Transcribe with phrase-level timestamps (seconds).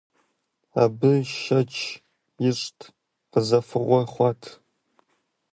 [0.83, 1.73] Абы шэч
[2.47, 2.79] ишӏырт,
[3.31, 4.41] къызэфыгъуэ хъуат.